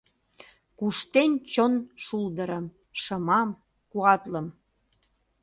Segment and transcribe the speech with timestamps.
[0.77, 2.65] Куштен чон шулдырым—
[3.01, 3.49] шымам,
[3.91, 4.47] куатлым.